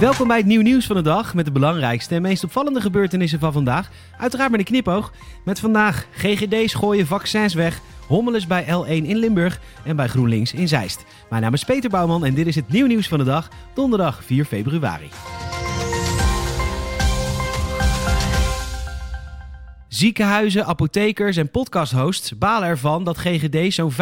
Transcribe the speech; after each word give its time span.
Welkom 0.00 0.28
bij 0.28 0.36
het 0.36 0.46
nieuw 0.46 0.62
nieuws 0.62 0.86
van 0.86 0.96
de 0.96 1.02
dag 1.02 1.34
met 1.34 1.44
de 1.44 1.50
belangrijkste 1.50 2.14
en 2.14 2.22
meest 2.22 2.44
opvallende 2.44 2.80
gebeurtenissen 2.80 3.38
van 3.38 3.52
vandaag. 3.52 3.90
Uiteraard 4.18 4.50
met 4.50 4.60
een 4.60 4.66
knipoog. 4.66 5.12
Met 5.44 5.60
vandaag 5.60 6.06
GGD's 6.10 6.74
gooien 6.74 7.06
vaccins 7.06 7.54
weg, 7.54 7.80
hommeles 8.06 8.46
bij 8.46 8.64
L1 8.64 8.88
in 8.88 9.16
Limburg 9.16 9.60
en 9.84 9.96
bij 9.96 10.08
GroenLinks 10.08 10.52
in 10.52 10.68
Zeist. 10.68 11.04
Mijn 11.30 11.42
naam 11.42 11.54
is 11.54 11.64
Peter 11.64 11.90
Bouwman 11.90 12.24
en 12.24 12.34
dit 12.34 12.46
is 12.46 12.54
het 12.54 12.68
nieuw 12.68 12.86
nieuws 12.86 13.08
van 13.08 13.18
de 13.18 13.24
dag, 13.24 13.48
donderdag 13.74 14.24
4 14.24 14.44
februari. 14.44 15.08
Ziekenhuizen, 19.98 20.66
apothekers 20.66 21.36
en 21.36 21.50
podcasthosts 21.50 22.38
balen 22.38 22.68
ervan 22.68 23.04
dat 23.04 23.18
GGD 23.18 23.74
zo'n 23.74 23.92
15% 23.92 23.94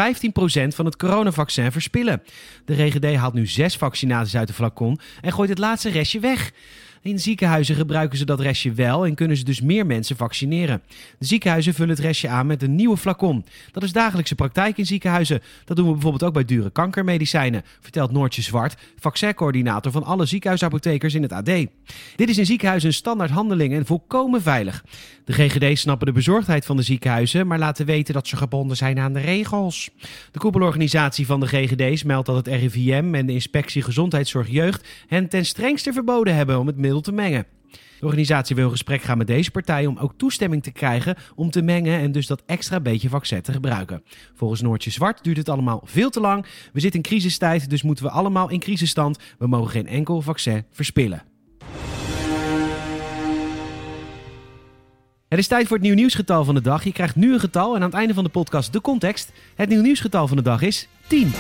van 0.69 0.85
het 0.85 0.97
coronavaccin 0.97 1.73
verspillen. 1.73 2.23
De 2.65 2.75
GGD 2.75 3.15
haalt 3.15 3.35
nu 3.35 3.47
zes 3.47 3.77
vaccinaties 3.77 4.37
uit 4.37 4.49
de 4.49 4.55
flacon 4.55 4.99
en 5.21 5.33
gooit 5.33 5.49
het 5.49 5.59
laatste 5.59 5.89
restje 5.89 6.21
weg. 6.21 6.53
In 7.07 7.19
ziekenhuizen 7.19 7.75
gebruiken 7.75 8.19
ze 8.19 8.25
dat 8.25 8.41
restje 8.41 8.73
wel 8.73 9.07
en 9.07 9.15
kunnen 9.15 9.37
ze 9.37 9.45
dus 9.45 9.61
meer 9.61 9.87
mensen 9.87 10.17
vaccineren. 10.17 10.83
De 11.19 11.27
ziekenhuizen 11.27 11.75
vullen 11.75 11.95
het 11.95 12.05
restje 12.05 12.29
aan 12.29 12.47
met 12.47 12.63
een 12.63 12.75
nieuwe 12.75 12.97
flacon. 12.97 13.45
Dat 13.73 13.83
is 13.83 13.93
dagelijkse 13.93 14.35
praktijk 14.35 14.79
in 14.79 14.87
ziekenhuizen. 14.87 15.43
Dat 15.65 15.77
doen 15.77 15.87
we 15.87 15.93
bijvoorbeeld 15.93 16.25
ook 16.25 16.33
bij 16.33 16.45
dure 16.45 16.71
kankermedicijnen, 16.71 17.63
vertelt 17.81 18.13
Noortje 18.13 18.43
Zwart, 18.43 18.77
vaccincoördinator 18.99 19.93
van 19.93 20.05
alle 20.05 20.27
ziekenhuisapothekers 20.27 21.15
in 21.15 21.23
het 21.23 21.33
AD. 21.33 21.45
Dit 22.17 22.29
is 22.29 22.39
in 22.39 22.47
ziekenhuizen 22.47 22.89
een 22.89 22.95
standaard 22.95 23.31
handeling 23.31 23.75
en 23.75 23.87
volkomen 23.87 24.43
veilig. 24.43 24.85
De 25.25 25.33
GGD 25.33 25.79
snappen 25.79 26.07
de 26.07 26.13
bezorgdheid 26.13 26.65
van 26.65 26.77
de 26.77 26.83
ziekenhuizen, 26.83 27.47
maar 27.47 27.59
laten 27.59 27.87
weten 27.87 28.15
dat 28.15 28.29
ze 28.29 28.37
gebonden 28.37 28.77
zijn 28.77 28.99
aan 28.99 29.13
de 29.13 29.21
regels. 29.21 29.91
De 30.33 30.39
koepelorganisatie 30.39 31.27
van 31.27 31.41
de 31.41 31.47
GGD's 31.47 32.03
meldt 32.03 32.27
dat 32.27 32.37
het 32.37 32.47
RIVM 32.47 33.15
en 33.15 33.27
de 33.27 33.33
Inspectie 33.33 33.83
Gezondheidszorg 33.83 34.49
Jeugd 34.49 34.89
hen 35.07 35.29
ten 35.29 35.47
strengste 35.47 35.93
verboden 35.93 36.35
hebben 36.35 36.59
om 36.59 36.67
het 36.67 36.77
middel 36.77 36.96
te 37.01 37.13
mengen. 37.13 37.47
De 38.01 38.07
organisatie 38.07 38.57
wil 38.57 38.71
gesprek 38.71 39.03
gaan 39.03 39.19
met 39.19 39.27
deze 39.27 39.51
partij 39.51 39.87
om 39.87 39.99
ook 39.99 40.13
toestemming 40.17 40.63
te 40.63 40.71
krijgen 40.71 41.17
om 41.35 41.51
te 41.51 41.63
mengen 41.63 41.99
en 41.99 42.13
dus 42.13 42.27
dat 42.27 42.43
extra 42.47 42.81
beetje 42.81 43.09
vaccin 43.09 43.43
te 43.43 43.53
gebruiken. 43.53 44.03
Volgens 44.35 44.61
Noortje 44.61 44.91
Zwart 44.91 45.25
duurt 45.25 45.37
het 45.37 45.49
allemaal 45.49 45.81
veel 45.85 46.11
te 46.11 46.21
lang. 46.21 46.47
We 46.73 46.81
zitten 46.81 47.03
in 47.03 47.09
crisistijd, 47.09 47.71
dus 47.71 47.83
moeten 47.83 48.05
we 48.05 48.11
allemaal 48.11 48.51
in 48.51 48.61
crisisstand. 48.61 49.19
We 49.39 49.47
mogen 49.47 49.71
geen 49.71 49.87
enkel 49.87 50.23
vaccin 50.23 50.65
verspillen. 50.71 51.23
Het 55.29 55.39
is 55.39 55.47
tijd 55.47 55.67
voor 55.67 55.77
het 55.77 55.87
nieuw 55.87 55.95
nieuwsgetal 55.95 56.45
van 56.45 56.55
de 56.55 56.61
dag. 56.61 56.85
Je 56.85 56.93
krijgt 56.93 57.17
nu 57.17 57.33
een 57.33 57.41
getal 57.41 57.75
en 57.75 57.81
aan 57.81 57.89
het 57.89 57.99
einde 57.99 58.15
van 58.15 58.25
de 58.25 58.31
podcast 58.31 58.73
de 58.73 58.81
context. 58.81 59.33
Het 59.55 59.69
nieuw 59.69 59.83
nieuwsgetal 59.83 60.29
van 60.29 60.37
de 60.37 60.43
dag 60.43 60.63
is 60.63 60.89
10. 61.07 61.33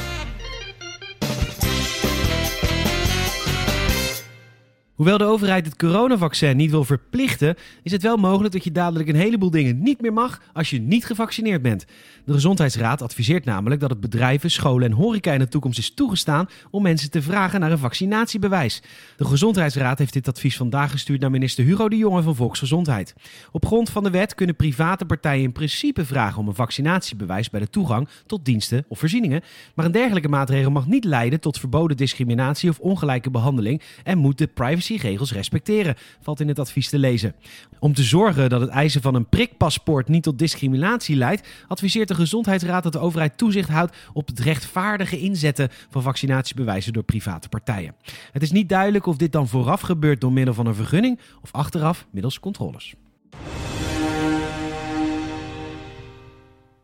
Hoewel 4.96 5.18
de 5.18 5.24
overheid 5.24 5.66
het 5.66 5.76
coronavaccin 5.76 6.56
niet 6.56 6.70
wil 6.70 6.84
verplichten, 6.84 7.56
is 7.82 7.92
het 7.92 8.02
wel 8.02 8.16
mogelijk 8.16 8.52
dat 8.52 8.64
je 8.64 8.72
dadelijk 8.72 9.08
een 9.08 9.16
heleboel 9.16 9.50
dingen 9.50 9.82
niet 9.82 10.00
meer 10.00 10.12
mag 10.12 10.40
als 10.52 10.70
je 10.70 10.80
niet 10.80 11.04
gevaccineerd 11.04 11.62
bent. 11.62 11.84
De 12.24 12.32
Gezondheidsraad 12.32 13.02
adviseert 13.02 13.44
namelijk 13.44 13.80
dat 13.80 13.90
het 13.90 14.00
bedrijven, 14.00 14.50
scholen 14.50 14.88
en 14.88 14.96
horeca 14.96 15.32
in 15.32 15.38
de 15.38 15.48
toekomst 15.48 15.78
is 15.78 15.94
toegestaan 15.94 16.48
om 16.70 16.82
mensen 16.82 17.10
te 17.10 17.22
vragen 17.22 17.60
naar 17.60 17.70
een 17.70 17.78
vaccinatiebewijs. 17.78 18.82
De 19.16 19.24
Gezondheidsraad 19.24 19.98
heeft 19.98 20.12
dit 20.12 20.28
advies 20.28 20.56
vandaag 20.56 20.90
gestuurd 20.90 21.20
naar 21.20 21.30
minister 21.30 21.64
Hugo 21.64 21.88
de 21.88 21.96
Jonge 21.96 22.22
van 22.22 22.36
Volksgezondheid. 22.36 23.14
Op 23.52 23.66
grond 23.66 23.90
van 23.90 24.02
de 24.02 24.10
wet 24.10 24.34
kunnen 24.34 24.56
private 24.56 25.04
partijen 25.04 25.44
in 25.44 25.52
principe 25.52 26.04
vragen 26.04 26.40
om 26.40 26.48
een 26.48 26.54
vaccinatiebewijs 26.54 27.50
bij 27.50 27.60
de 27.60 27.70
toegang 27.70 28.08
tot 28.26 28.44
diensten 28.44 28.84
of 28.88 28.98
voorzieningen, 28.98 29.42
maar 29.74 29.84
een 29.84 29.92
dergelijke 29.92 30.28
maatregel 30.28 30.70
mag 30.70 30.86
niet 30.86 31.04
leiden 31.04 31.40
tot 31.40 31.58
verboden 31.58 31.96
discriminatie 31.96 32.70
of 32.70 32.78
ongelijke 32.78 33.30
behandeling 33.30 33.82
en 34.04 34.18
moet 34.18 34.38
de 34.38 34.46
privacy 34.46 34.84
regels 34.94 35.32
respecteren, 35.32 35.94
valt 36.20 36.40
in 36.40 36.48
het 36.48 36.58
advies 36.58 36.88
te 36.88 36.98
lezen. 36.98 37.34
Om 37.78 37.94
te 37.94 38.02
zorgen 38.02 38.48
dat 38.48 38.60
het 38.60 38.70
eisen 38.70 39.02
van 39.02 39.14
een 39.14 39.28
prikpaspoort 39.28 40.08
niet 40.08 40.22
tot 40.22 40.38
discriminatie 40.38 41.16
leidt, 41.16 41.48
adviseert 41.68 42.08
de 42.08 42.14
Gezondheidsraad 42.14 42.82
dat 42.82 42.92
de 42.92 42.98
overheid 42.98 43.38
toezicht 43.38 43.68
houdt 43.68 43.96
op 44.12 44.26
het 44.26 44.40
rechtvaardige 44.40 45.18
inzetten 45.18 45.68
van 45.90 46.02
vaccinatiebewijzen 46.02 46.92
door 46.92 47.02
private 47.02 47.48
partijen. 47.48 47.94
Het 48.32 48.42
is 48.42 48.50
niet 48.50 48.68
duidelijk 48.68 49.06
of 49.06 49.16
dit 49.16 49.32
dan 49.32 49.48
vooraf 49.48 49.80
gebeurt 49.80 50.20
door 50.20 50.32
middel 50.32 50.54
van 50.54 50.66
een 50.66 50.74
vergunning 50.74 51.20
of 51.42 51.52
achteraf 51.52 52.06
middels 52.10 52.40
controles. 52.40 52.94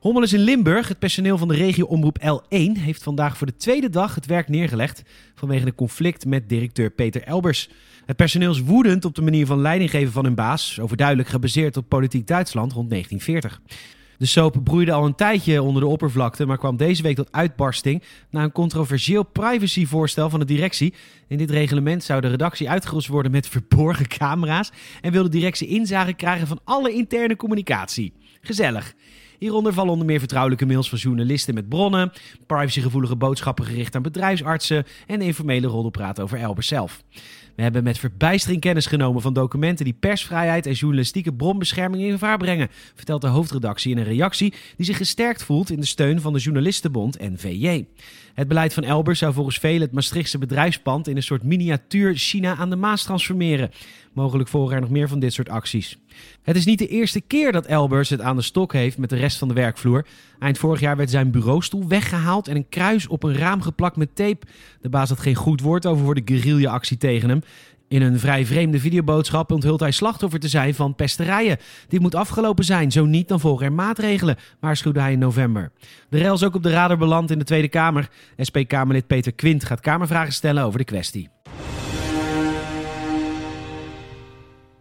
Hommeles 0.03 0.33
in 0.33 0.41
Limburg, 0.41 0.89
het 0.89 0.99
personeel 0.99 1.39
van 1.39 1.49
de 1.49 1.55
regio-omroep 1.55 2.19
L1, 2.21 2.81
heeft 2.81 3.03
vandaag 3.03 3.37
voor 3.37 3.47
de 3.47 3.57
tweede 3.57 3.91
dag 3.91 4.15
het 4.15 4.27
werk 4.27 4.49
neergelegd 4.49 5.03
vanwege 5.35 5.67
een 5.67 5.75
conflict 5.75 6.25
met 6.25 6.49
directeur 6.49 6.91
Peter 6.91 7.23
Elbers. 7.23 7.69
Het 8.07 8.17
personeel 8.17 8.51
is 8.51 8.61
woedend 8.61 9.05
op 9.05 9.15
de 9.15 9.23
manier 9.23 9.47
van 9.47 9.61
leidinggeven 9.61 10.13
van 10.13 10.25
hun 10.25 10.35
baas, 10.35 10.81
overduidelijk 10.81 11.29
gebaseerd 11.29 11.77
op 11.77 11.89
politiek 11.89 12.27
Duitsland 12.27 12.73
rond 12.73 12.91
1940. 12.91 13.77
De 14.19 14.27
soap 14.27 14.61
broeide 14.65 14.93
al 14.93 15.05
een 15.05 15.15
tijdje 15.15 15.63
onder 15.63 15.83
de 15.83 15.89
oppervlakte, 15.89 16.47
maar 16.47 16.59
kwam 16.59 16.77
deze 16.77 17.03
week 17.03 17.17
tot 17.17 17.33
uitbarsting 17.33 18.03
na 18.31 18.43
een 18.43 18.53
controversieel 18.53 19.23
privacyvoorstel 19.23 20.31
van 20.31 20.41
de 20.41 20.47
directie. 20.47 20.95
In 21.29 21.39
dit 21.39 21.51
reglement 21.51 22.05
zou 22.05 22.21
de 22.21 22.29
redactie 22.29 22.71
uitgerust 22.71 23.09
worden 23.09 23.33
met 23.33 23.49
verborgen 23.49 24.09
camera's 24.09 24.71
en 25.01 25.13
wil 25.13 25.23
de 25.23 25.29
directie 25.29 25.69
inzage 25.69 26.13
krijgen 26.13 26.47
van 26.47 26.61
alle 26.65 26.93
interne 26.93 27.37
communicatie. 27.37 28.13
Gezellig. 28.41 28.95
Hieronder 29.43 29.73
vallen 29.73 29.93
onder 29.93 30.07
meer 30.07 30.19
vertrouwelijke 30.19 30.67
mails 30.67 30.89
van 30.89 30.99
journalisten 30.99 31.55
met 31.55 31.69
bronnen, 31.69 32.13
privacygevoelige 32.47 33.17
boodschappen 33.17 33.65
gericht 33.65 33.95
aan 33.95 34.03
bedrijfsartsen 34.03 34.85
en 35.07 35.21
informele 35.21 35.67
roddelpraat 35.67 36.21
over 36.21 36.39
Elbers 36.39 36.67
zelf. 36.67 37.03
We 37.57 37.63
hebben 37.63 37.85
met 37.85 37.99
verbijstering 37.99 38.61
kennis 38.61 38.87
genomen 38.87 39.23
van 39.23 39.33
documenten 39.33 39.85
die 39.85 39.97
persvrijheid 40.01 40.67
en 40.67 40.73
journalistieke 40.73 41.33
bronbescherming 41.33 42.03
in 42.03 42.11
gevaar 42.11 42.39
brengen, 42.39 42.69
vertelt 42.95 43.21
de 43.21 43.27
hoofdredactie 43.27 43.91
in 43.91 43.99
een 43.99 44.05
reactie 44.05 44.55
die 44.77 44.87
zich 44.87 44.97
gesterkt 44.97 45.43
voelt 45.43 45.71
in 45.71 45.81
de 45.81 45.87
steun 45.87 46.21
van 46.21 46.33
de 46.33 46.39
Journalistenbond 46.39 47.19
NVJ. 47.19 47.85
Het 48.35 48.49
beleid 48.49 48.75
van 48.75 48.85
Elbers 48.85 49.19
zou 49.19 49.33
volgens 49.33 49.59
velen 49.59 49.81
het 49.81 49.93
Maastrichtse 49.93 50.39
bedrijfspand 50.39 51.09
in 51.09 51.17
een 51.17 51.23
soort 51.23 51.43
miniatuur 51.43 52.15
China 52.17 52.57
aan 52.57 52.71
de 52.71 52.77
Maas 52.77 53.03
transformeren. 53.03 53.71
Mogelijk 54.13 54.49
volgen 54.49 54.75
er 54.75 54.81
nog 54.81 54.91
meer 54.91 55.09
van 55.09 55.19
dit 55.19 55.33
soort 55.33 55.49
acties. 55.49 55.99
Het 56.43 56.57
is 56.57 56.65
niet 56.65 56.79
de 56.79 56.89
eerste 56.89 57.21
keer 57.21 57.53
dat 57.53 57.67
Elbers 57.67 58.09
het 58.09 58.21
aan 58.21 58.37
de 58.37 58.43
stok 58.43 58.73
heeft 58.73 58.99
met 58.99 59.11
de 59.11 59.17
rest 59.17 59.39
van 59.39 59.49
de 59.49 59.55
werkvloer. 59.55 60.07
Eind 60.39 60.59
vorig 60.59 60.81
jaar 60.81 60.97
werd 60.97 61.11
zijn 61.11 61.31
bureaustoel 61.31 61.89
weggehaald 61.89 62.49
en 62.49 62.57
een 62.57 62.69
kruis 62.69 63.07
op 63.07 63.23
een 63.23 63.37
raam 63.37 63.63
geplakt 63.63 63.97
met 63.97 64.15
tape. 64.15 64.47
De 64.81 64.89
baas 64.89 65.09
had 65.09 65.21
geen 65.21 65.35
goed 65.35 65.61
woord 65.61 65.87
over 65.87 66.05
voor 66.05 66.15
de 66.15 66.23
guerrilla-actie 66.25 66.97
tegen 66.97 67.29
hem. 67.29 67.42
In 67.89 68.03
een 68.03 68.19
vrij 68.19 68.47
vreemde 68.47 68.81
videoboodschap 68.81 69.53
onthult 69.53 69.81
hij 69.81 69.91
slachtoffer 69.91 70.41
te 70.41 70.49
zijn 70.49 70.75
van 70.75 70.95
pesterijen. 70.95 71.59
Dit 71.89 72.01
moet 72.01 72.15
afgelopen 72.15 72.65
zijn, 72.65 72.93
zo 72.93 73.05
niet 73.05 73.29
dan 73.29 73.41
volgen 73.41 73.67
er 73.67 73.73
maatregelen, 73.73 74.37
waarschuwde 74.61 75.01
hij 75.01 75.13
in 75.13 75.19
november. 75.19 75.73
De 76.09 76.19
rel 76.19 76.35
is 76.35 76.45
ook 76.45 76.55
op 76.55 76.63
de 76.63 76.71
radar 76.71 76.99
beland 76.99 77.31
in 77.31 77.39
de 77.39 77.45
Tweede 77.45 77.69
Kamer. 77.69 78.09
SP-Kamerlid 78.37 79.07
Peter 79.07 79.33
Quint 79.33 79.65
gaat 79.65 79.81
Kamervragen 79.81 80.33
stellen 80.33 80.65
over 80.65 80.79
de 80.79 80.85
kwestie. 80.85 81.29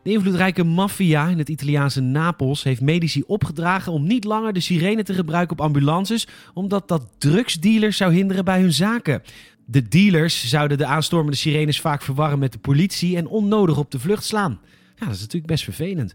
De 0.04 0.12
invloedrijke 0.12 0.64
maffia 0.64 1.28
in 1.28 1.38
het 1.38 1.50
Italiaanse 1.50 2.02
Napels 2.02 2.64
heeft 2.64 2.82
medici 2.82 3.24
opgedragen 3.28 3.92
om 3.92 4.08
niet 4.08 4.24
langer 4.24 4.54
de 4.54 4.60
sirene 4.60 5.04
te 5.04 5.14
gebruiken 5.14 5.58
op 5.58 5.66
ambulances, 5.66 6.28
omdat 6.54 6.88
dat 6.88 7.08
drugsdealers 7.18 7.98
zou 7.98 8.14
hinderen 8.14 8.46
bij 8.46 8.62
hun 8.62 8.74
zaken. 8.74 9.22
De 9.72 9.88
dealers 9.88 10.48
zouden 10.48 10.78
de 10.78 10.86
aanstormende 10.86 11.38
sirenes 11.38 11.82
vaak 11.82 12.02
verwarren 12.02 12.40
met 12.40 12.52
de 12.52 12.60
politie 12.60 13.18
en 13.18 13.28
onnodig 13.28 13.78
op 13.78 13.92
de 13.92 14.00
vlucht 14.00 14.24
slaan. 14.24 14.60
Ja, 14.96 15.06
dat 15.06 15.16
is 15.16 15.20
natuurlijk 15.20 15.52
best 15.52 15.64
vervelend. 15.64 16.14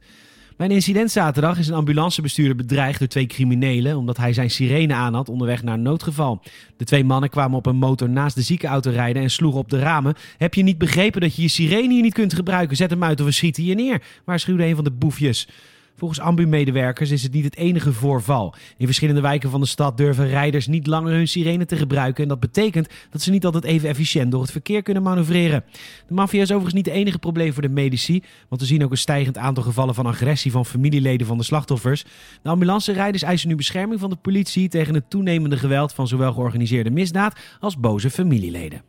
Bij 0.57 0.67
een 0.67 0.73
incident 0.73 1.11
zaterdag 1.11 1.59
is 1.59 1.69
een 1.69 1.75
ambulancebestuurder 1.75 2.57
bedreigd 2.57 2.99
door 2.99 3.09
twee 3.09 3.27
criminelen 3.27 3.97
omdat 3.97 4.17
hij 4.17 4.33
zijn 4.33 4.51
sirene 4.51 4.95
aan 4.95 5.15
had 5.15 5.29
onderweg 5.29 5.63
naar 5.63 5.75
een 5.75 5.83
noodgeval. 5.83 6.43
De 6.77 6.85
twee 6.85 7.05
mannen 7.05 7.31
kwamen 7.31 7.59
op 7.59 7.67
een 7.67 7.77
motor 7.77 8.09
naast 8.09 8.35
de 8.35 8.43
ziekenauto 8.43 8.91
rijden 8.91 9.23
en 9.23 9.31
sloegen 9.31 9.61
op 9.61 9.71
de 9.71 9.79
ramen. 9.79 10.15
Heb 10.39 10.55
je 10.55 10.63
niet 10.63 10.79
begrepen 10.79 11.21
dat 11.21 11.37
je 11.37 11.43
je 11.43 11.49
sirene 11.49 11.93
hier 11.93 12.03
niet 12.03 12.15
kunt 12.15 12.35
gebruiken? 12.35 12.77
Zet 12.77 12.91
hem 12.91 13.05
uit 13.05 13.21
of 13.21 13.27
we 13.27 13.33
schieten 13.33 13.65
je 13.65 13.75
neer, 13.75 14.03
waarschuwde 14.25 14.65
een 14.65 14.75
van 14.75 14.85
de 14.85 14.91
boefjes. 14.93 15.49
Volgens 15.97 16.21
ambu-medewerkers 16.21 17.11
is 17.11 17.23
het 17.23 17.33
niet 17.33 17.45
het 17.45 17.57
enige 17.57 17.93
voorval. 17.93 18.55
In 18.77 18.87
verschillende 18.87 19.21
wijken 19.21 19.51
van 19.51 19.61
de 19.61 19.67
stad 19.67 19.97
durven 19.97 20.29
rijders 20.29 20.67
niet 20.67 20.87
langer 20.87 21.13
hun 21.13 21.29
sirene 21.29 21.67
te 21.67 21.77
gebruiken. 21.77 22.23
En 22.23 22.29
dat 22.29 22.41
betekent 22.41 22.89
dat 23.11 23.23
ze 23.23 23.31
niet 23.31 23.45
altijd 23.45 23.65
even 23.65 23.89
efficiënt 23.89 24.31
door 24.31 24.43
het 24.43 24.51
verkeer 24.51 24.83
kunnen 24.83 25.03
manoeuvreren. 25.03 25.65
De 26.07 26.15
maffia 26.15 26.41
is 26.41 26.51
overigens 26.51 26.75
niet 26.75 26.87
het 26.87 26.95
enige 26.95 27.19
probleem 27.19 27.53
voor 27.53 27.63
de 27.63 27.69
medici. 27.69 28.23
Want 28.49 28.61
we 28.61 28.67
zien 28.67 28.85
ook 28.85 28.91
een 28.91 28.97
stijgend 28.97 29.39
aantal 29.39 29.63
gevallen 29.63 29.95
van 29.95 30.07
agressie 30.07 30.51
van 30.51 30.67
familieleden 30.67 31.27
van 31.27 31.39
de 31.39 31.45
slachtoffers. 31.45 32.05
De 32.43 32.49
ambulancerijders 32.49 33.23
eisen 33.23 33.49
nu 33.49 33.55
bescherming 33.55 34.01
van 34.01 34.11
de 34.11 34.17
politie 34.17 34.69
tegen 34.69 34.95
het 34.95 35.11
toenemende 35.11 35.57
geweld 35.57 35.93
van 35.93 36.09
zowel 36.09 36.33
georganiseerde 36.33 36.91
misdaad 36.91 37.39
als 37.61 37.79
boze 37.79 38.11
familieleden. 38.11 38.83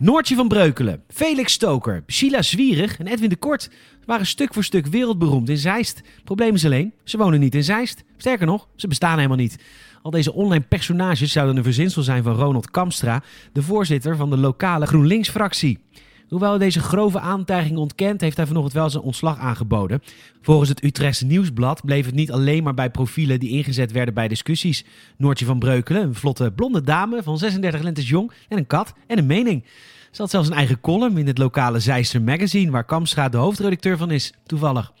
Noortje 0.00 0.34
van 0.34 0.48
Breukelen, 0.48 1.02
Felix 1.08 1.52
Stoker, 1.52 2.02
Sheila 2.06 2.42
Zwierig 2.42 2.98
en 2.98 3.06
Edwin 3.06 3.28
de 3.28 3.36
Kort 3.36 3.70
waren 4.04 4.26
stuk 4.26 4.54
voor 4.54 4.64
stuk 4.64 4.86
wereldberoemd 4.86 5.48
in 5.48 5.56
Zeist. 5.56 6.00
Probleem 6.24 6.54
is 6.54 6.64
alleen, 6.64 6.94
ze 7.04 7.16
wonen 7.16 7.40
niet 7.40 7.54
in 7.54 7.64
Zeist. 7.64 8.04
Sterker 8.16 8.46
nog, 8.46 8.68
ze 8.76 8.88
bestaan 8.88 9.16
helemaal 9.16 9.36
niet. 9.36 9.58
Al 10.02 10.10
deze 10.10 10.32
online 10.32 10.64
personages 10.68 11.32
zouden 11.32 11.56
een 11.56 11.62
verzinsel 11.62 12.02
zijn 12.02 12.22
van 12.22 12.34
Ronald 12.34 12.70
Kamstra, 12.70 13.22
de 13.52 13.62
voorzitter 13.62 14.16
van 14.16 14.30
de 14.30 14.36
lokale 14.36 14.86
GroenLinks-fractie. 14.86 15.78
Hoewel 16.30 16.50
hij 16.50 16.58
deze 16.58 16.80
grove 16.80 17.20
aantijging 17.20 17.78
ontkent, 17.78 18.20
heeft 18.20 18.36
hij 18.36 18.46
vanochtend 18.46 18.74
wel 18.74 18.90
zijn 18.90 19.02
ontslag 19.02 19.38
aangeboden. 19.38 20.02
Volgens 20.42 20.68
het 20.68 20.84
Utrechtse 20.84 21.26
Nieuwsblad 21.26 21.84
bleef 21.84 22.06
het 22.06 22.14
niet 22.14 22.32
alleen 22.32 22.62
maar 22.62 22.74
bij 22.74 22.90
profielen 22.90 23.40
die 23.40 23.50
ingezet 23.50 23.92
werden 23.92 24.14
bij 24.14 24.28
discussies. 24.28 24.84
Noortje 25.16 25.44
van 25.44 25.58
Breukelen, 25.58 26.02
een 26.02 26.14
vlotte 26.14 26.52
blonde 26.52 26.82
dame 26.82 27.22
van 27.22 27.38
36 27.38 27.82
lentes 27.82 28.08
jong 28.08 28.32
en 28.48 28.58
een 28.58 28.66
kat 28.66 28.92
en 29.06 29.18
een 29.18 29.26
mening. 29.26 29.64
Ze 30.10 30.22
had 30.22 30.30
zelfs 30.30 30.48
een 30.48 30.54
eigen 30.54 30.80
column 30.80 31.18
in 31.18 31.26
het 31.26 31.38
lokale 31.38 31.80
Zeister 31.80 32.22
Magazine, 32.22 32.70
waar 32.70 32.84
Kamstra 32.84 33.28
de 33.28 33.36
hoofdredacteur 33.36 33.96
van 33.96 34.10
is, 34.10 34.32
toevallig. 34.46 34.92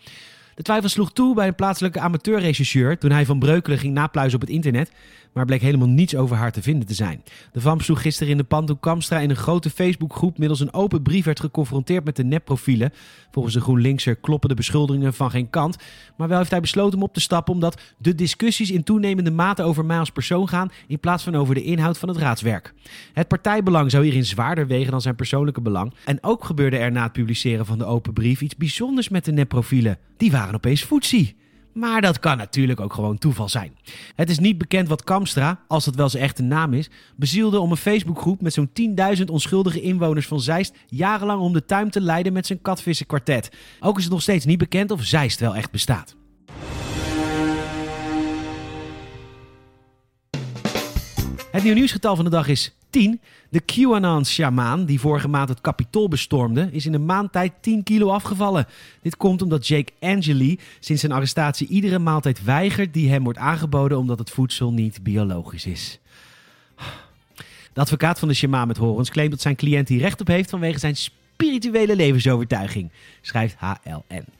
De 0.54 0.62
twijfel 0.62 0.88
sloeg 0.88 1.12
toe 1.12 1.34
bij 1.34 1.46
een 1.46 1.54
plaatselijke 1.54 2.00
amateurregisseur 2.00 2.98
toen 2.98 3.10
hij 3.10 3.26
van 3.26 3.38
Breukelen 3.38 3.78
ging 3.78 3.94
napluizen 3.94 4.40
op 4.40 4.46
het 4.46 4.54
internet, 4.54 4.92
maar 5.32 5.44
bleek 5.44 5.60
helemaal 5.60 5.88
niets 5.88 6.16
over 6.16 6.36
haar 6.36 6.52
te 6.52 6.62
vinden 6.62 6.86
te 6.86 6.94
zijn. 6.94 7.22
De 7.52 7.60
vamp 7.60 7.82
sloeg 7.82 8.02
gisteren 8.02 8.32
in 8.32 8.36
de 8.36 8.44
pan 8.44 8.66
toen 8.66 8.80
Kamstra 8.80 9.18
in 9.18 9.30
een 9.30 9.36
grote 9.36 9.70
Facebookgroep 9.70 10.38
middels 10.38 10.60
een 10.60 10.72
open 10.72 11.02
brief 11.02 11.24
werd 11.24 11.40
geconfronteerd 11.40 12.04
met 12.04 12.16
de 12.16 12.24
nepprofielen. 12.24 12.92
Volgens 13.30 13.54
de 13.54 13.60
GroenLinkser 13.60 14.16
kloppen 14.16 14.48
de 14.48 14.54
beschuldigingen 14.54 15.14
van 15.14 15.30
geen 15.30 15.50
kant, 15.50 15.76
maar 16.16 16.28
wel 16.28 16.38
heeft 16.38 16.50
hij 16.50 16.60
besloten 16.60 16.98
om 16.98 17.04
op 17.04 17.14
te 17.14 17.20
stappen 17.20 17.54
omdat 17.54 17.80
de 17.98 18.14
discussies 18.14 18.70
in 18.70 18.82
toenemende 18.82 19.30
mate 19.30 19.62
over 19.62 19.84
mij 19.84 19.98
als 19.98 20.10
persoon 20.10 20.48
gaan 20.48 20.70
in 20.86 21.00
plaats 21.00 21.24
van 21.24 21.34
over 21.34 21.54
de 21.54 21.62
inhoud 21.62 21.98
van 21.98 22.08
het 22.08 22.18
raadswerk. 22.18 22.74
Het 23.12 23.28
partijbelang 23.28 23.90
zou 23.90 24.04
hierin 24.04 24.24
zwaarder 24.24 24.66
wegen 24.66 24.90
dan 24.90 25.00
zijn 25.00 25.16
persoonlijke 25.16 25.60
belang. 25.60 25.94
En 26.04 26.22
ook 26.22 26.44
gebeurde 26.44 26.76
er 26.76 26.92
na 26.92 27.02
het 27.02 27.12
publiceren 27.12 27.66
van 27.66 27.78
de 27.78 27.84
open 27.84 28.12
brief 28.12 28.40
iets 28.40 28.56
bijzonders 28.56 29.08
met 29.08 29.24
de 29.24 29.32
nepprofielen. 29.32 29.98
Die 30.20 30.30
waren 30.30 30.54
opeens 30.54 30.84
voetsie. 30.84 31.36
Maar 31.72 32.00
dat 32.00 32.18
kan 32.18 32.36
natuurlijk 32.36 32.80
ook 32.80 32.92
gewoon 32.92 33.18
toeval 33.18 33.48
zijn. 33.48 33.76
Het 34.14 34.30
is 34.30 34.38
niet 34.38 34.58
bekend 34.58 34.88
wat 34.88 35.04
Kamstra, 35.04 35.60
als 35.68 35.84
dat 35.84 35.94
wel 35.94 36.08
zijn 36.08 36.22
echte 36.22 36.42
naam 36.42 36.74
is, 36.74 36.90
bezielde 37.16 37.58
om 37.58 37.70
een 37.70 37.76
Facebookgroep 37.76 38.40
met 38.40 38.52
zo'n 38.52 38.70
10.000 39.16 39.24
onschuldige 39.24 39.80
inwoners 39.80 40.26
van 40.26 40.40
Zeist 40.40 40.74
jarenlang 40.86 41.40
om 41.40 41.52
de 41.52 41.64
tuin 41.64 41.90
te 41.90 42.00
leiden 42.00 42.32
met 42.32 42.46
zijn 42.46 42.62
katvissenkwartet. 42.62 43.50
Ook 43.80 43.96
is 43.96 44.04
het 44.04 44.12
nog 44.12 44.22
steeds 44.22 44.44
niet 44.44 44.58
bekend 44.58 44.90
of 44.90 45.04
Zeist 45.04 45.40
wel 45.40 45.56
echt 45.56 45.70
bestaat. 45.70 46.16
Het 51.60 51.68
nieuw 51.68 51.78
nieuwsgetal 51.78 52.16
van 52.16 52.24
de 52.24 52.30
dag 52.30 52.48
is 52.48 52.74
10. 52.90 53.20
De 53.48 53.60
QAnon-sjamaan 53.60 54.84
die 54.84 55.00
vorige 55.00 55.28
maand 55.28 55.48
het 55.48 55.60
kapitool 55.60 56.08
bestormde, 56.08 56.68
is 56.72 56.86
in 56.86 56.94
een 56.94 57.04
maand 57.04 57.32
tijd 57.32 57.52
10 57.60 57.82
kilo 57.82 58.10
afgevallen. 58.10 58.66
Dit 59.02 59.16
komt 59.16 59.42
omdat 59.42 59.66
Jake 59.66 59.92
Angeli 60.00 60.58
sinds 60.78 61.00
zijn 61.00 61.12
arrestatie 61.12 61.68
iedere 61.68 61.98
maaltijd 61.98 62.44
weigert 62.44 62.94
die 62.94 63.10
hem 63.10 63.24
wordt 63.24 63.38
aangeboden 63.38 63.98
omdat 63.98 64.18
het 64.18 64.30
voedsel 64.30 64.72
niet 64.72 65.02
biologisch 65.02 65.66
is. 65.66 65.98
De 67.72 67.80
advocaat 67.80 68.18
van 68.18 68.28
de 68.28 68.34
shamaan 68.34 68.66
met 68.66 68.76
horens 68.76 69.10
claimt 69.10 69.30
dat 69.30 69.40
zijn 69.40 69.56
cliënt 69.56 69.88
hier 69.88 70.00
recht 70.00 70.20
op 70.20 70.26
heeft 70.26 70.50
vanwege 70.50 70.78
zijn 70.78 70.96
spirituele 70.96 71.96
levensovertuiging, 71.96 72.90
schrijft 73.20 73.56
HLN. 73.58 74.39